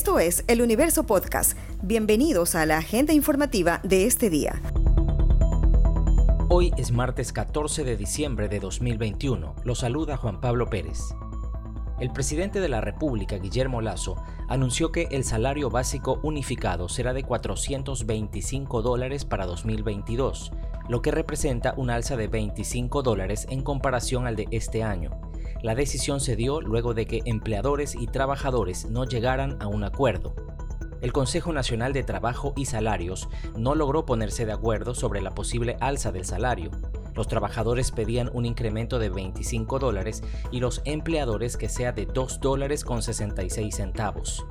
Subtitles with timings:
[0.00, 1.58] Esto es El Universo Podcast.
[1.82, 4.62] Bienvenidos a la agenda informativa de este día.
[6.48, 9.56] Hoy es martes 14 de diciembre de 2021.
[9.62, 11.14] Lo saluda Juan Pablo Pérez.
[12.00, 14.16] El presidente de la República, Guillermo Lazo,
[14.48, 20.50] anunció que el salario básico unificado será de 425 dólares para 2022,
[20.90, 25.22] lo que representa un alza de 25 dólares en comparación al de este año.
[25.62, 30.34] La decisión se dio luego de que empleadores y trabajadores no llegaran a un acuerdo
[31.00, 35.76] el Consejo Nacional de Trabajo y Salarios no logró ponerse de acuerdo sobre la posible
[35.80, 36.70] alza del salario.
[37.14, 42.40] Los trabajadores pedían un incremento de 25 dólares y los empleadores que sea de 2
[42.40, 44.44] dólares con 66 centavos.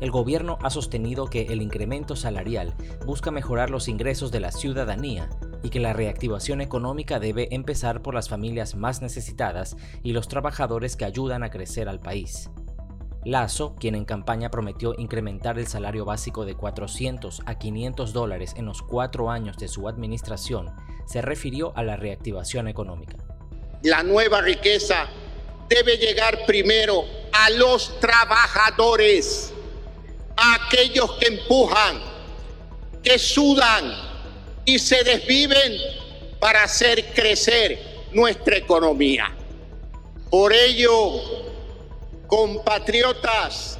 [0.00, 2.72] El gobierno ha sostenido que el incremento salarial
[3.04, 5.28] busca mejorar los ingresos de la ciudadanía
[5.62, 10.96] y que la reactivación económica debe empezar por las familias más necesitadas y los trabajadores
[10.96, 12.50] que ayudan a crecer al país.
[13.24, 18.64] Lazo, quien en campaña prometió incrementar el salario básico de 400 a 500 dólares en
[18.64, 20.70] los cuatro años de su administración,
[21.06, 23.18] se refirió a la reactivación económica.
[23.82, 25.06] La nueva riqueza
[25.68, 29.52] debe llegar primero a los trabajadores,
[30.36, 32.00] a aquellos que empujan,
[33.02, 34.09] que sudan
[34.64, 35.78] y se desviven
[36.38, 37.78] para hacer crecer
[38.12, 39.34] nuestra economía.
[40.30, 41.40] Por ello,
[42.30, 43.76] Compatriotas,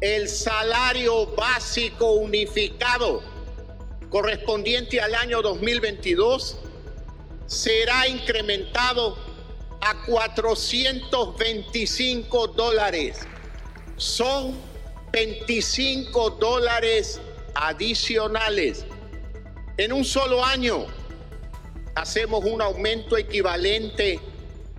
[0.00, 3.22] el salario básico unificado
[4.10, 6.58] correspondiente al año 2022
[7.46, 9.16] será incrementado
[9.80, 13.20] a 425 dólares.
[13.96, 14.58] Son
[15.12, 17.20] 25 dólares
[17.54, 18.84] adicionales.
[19.78, 20.86] En un solo año
[21.94, 24.20] hacemos un aumento equivalente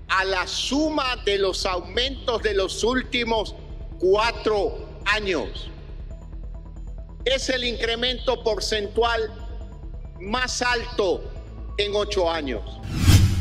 [0.07, 3.55] a la suma de los aumentos de los últimos
[3.99, 5.69] cuatro años.
[7.25, 9.33] Es el incremento porcentual
[10.19, 11.23] más alto
[11.77, 12.61] en ocho años.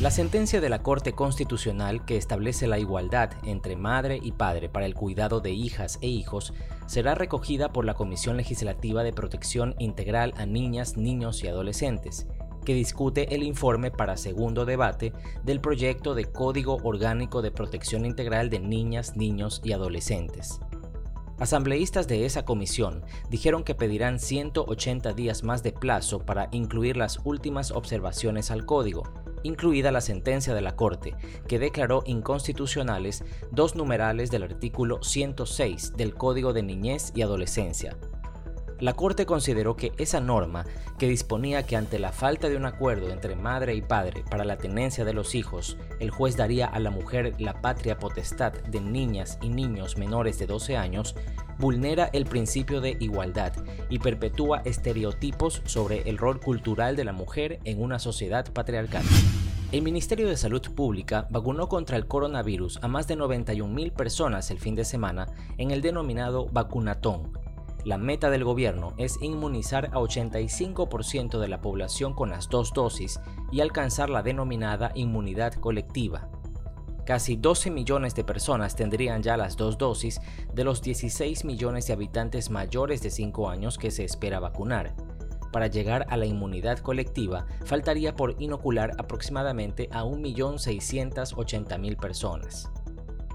[0.02, 4.84] La sentencia de la Corte Constitucional que establece la igualdad entre madre y padre para
[4.84, 6.52] el cuidado de hijas e hijos
[6.86, 12.26] será recogida por la Comisión Legislativa de Protección Integral a Niñas, Niños y Adolescentes
[12.64, 15.12] que discute el informe para segundo debate
[15.44, 20.60] del proyecto de Código Orgánico de Protección Integral de Niñas, Niños y Adolescentes.
[21.38, 27.18] Asambleístas de esa comisión dijeron que pedirán 180 días más de plazo para incluir las
[27.24, 29.02] últimas observaciones al código,
[29.42, 31.14] incluida la sentencia de la Corte,
[31.48, 37.96] que declaró inconstitucionales dos numerales del artículo 106 del Código de Niñez y Adolescencia,
[38.82, 40.64] la Corte consideró que esa norma,
[40.98, 44.58] que disponía que ante la falta de un acuerdo entre madre y padre para la
[44.58, 49.38] tenencia de los hijos, el juez daría a la mujer la patria potestad de niñas
[49.40, 51.14] y niños menores de 12 años,
[51.60, 53.52] vulnera el principio de igualdad
[53.88, 59.04] y perpetúa estereotipos sobre el rol cultural de la mujer en una sociedad patriarcal.
[59.70, 64.58] El Ministerio de Salud Pública vacunó contra el coronavirus a más de 91.000 personas el
[64.58, 67.41] fin de semana en el denominado vacunatón,
[67.84, 73.20] la meta del gobierno es inmunizar a 85% de la población con las dos dosis
[73.50, 76.28] y alcanzar la denominada inmunidad colectiva.
[77.04, 80.20] Casi 12 millones de personas tendrían ya las dos dosis
[80.54, 84.94] de los 16 millones de habitantes mayores de 5 años que se espera vacunar.
[85.52, 92.70] Para llegar a la inmunidad colectiva, faltaría por inocular aproximadamente a 1.680.000 personas.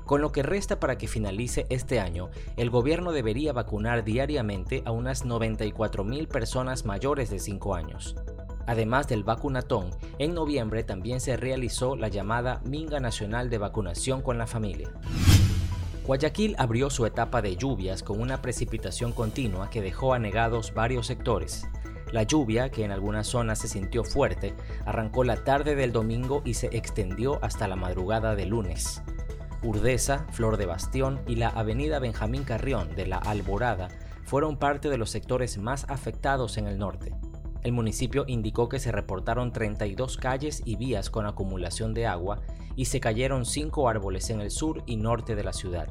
[0.07, 4.91] Con lo que resta para que finalice este año, el gobierno debería vacunar diariamente a
[4.91, 8.15] unas 94.000 personas mayores de 5 años.
[8.67, 14.37] Además del vacunatón, en noviembre también se realizó la llamada Minga Nacional de Vacunación con
[14.37, 14.89] la Familia.
[16.05, 21.67] Guayaquil abrió su etapa de lluvias con una precipitación continua que dejó anegados varios sectores.
[22.13, 24.53] La lluvia, que en algunas zonas se sintió fuerte,
[24.85, 29.01] arrancó la tarde del domingo y se extendió hasta la madrugada del lunes.
[29.63, 33.89] Urdesa, Flor de Bastión y la avenida Benjamín Carrión de la Alborada
[34.23, 37.15] fueron parte de los sectores más afectados en el norte.
[37.63, 42.41] El municipio indicó que se reportaron 32 calles y vías con acumulación de agua
[42.75, 45.87] y se cayeron 5 árboles en el sur y norte de la ciudad.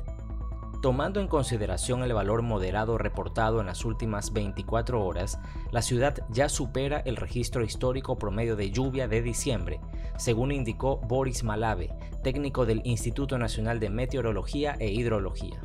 [0.86, 5.40] Tomando en consideración el valor moderado reportado en las últimas 24 horas,
[5.72, 9.80] la ciudad ya supera el registro histórico promedio de lluvia de diciembre,
[10.16, 11.92] según indicó Boris Malave,
[12.22, 15.60] técnico del Instituto Nacional de Meteorología e Hidrología.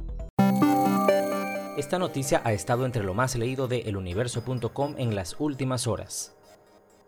[1.77, 6.35] Esta noticia ha estado entre lo más leído de eluniverso.com en las últimas horas.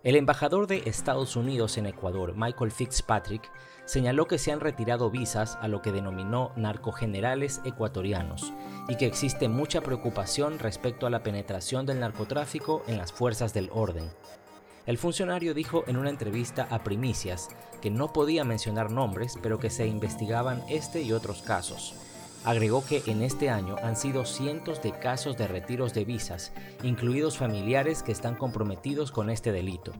[0.04, 3.50] El embajador de Estados Unidos en Ecuador, Michael Fitzpatrick,
[3.86, 8.52] señaló que se han retirado visas a lo que denominó narcogenerales ecuatorianos
[8.90, 13.70] y que existe mucha preocupación respecto a la penetración del narcotráfico en las fuerzas del
[13.72, 14.04] orden.
[14.86, 17.48] El funcionario dijo en una entrevista a Primicias
[17.82, 21.96] que no podía mencionar nombres, pero que se investigaban este y otros casos.
[22.46, 26.52] Agregó que en este año han sido cientos de casos de retiros de visas,
[26.84, 29.94] incluidos familiares que están comprometidos con este delito.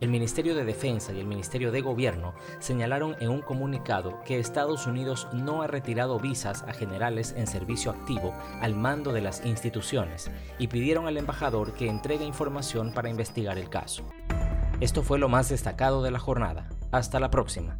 [0.00, 4.86] El Ministerio de Defensa y el Ministerio de Gobierno señalaron en un comunicado que Estados
[4.88, 10.32] Unidos no ha retirado visas a generales en servicio activo al mando de las instituciones
[10.58, 14.04] y pidieron al embajador que entregue información para investigar el caso.
[14.80, 16.68] Esto fue lo más destacado de la jornada.
[16.90, 17.78] Hasta la próxima.